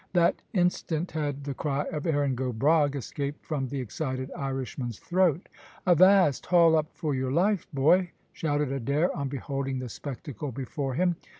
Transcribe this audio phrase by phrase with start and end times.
[0.13, 5.47] That instant had the cry of "Erin go bragh!" escaped from the excited Irishman's throat.
[5.85, 6.47] "Avast!
[6.47, 11.17] haul up for your life, boy," shouted Adair, on beholding the spectacle before him.